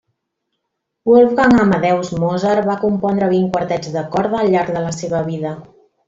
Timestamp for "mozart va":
2.23-2.77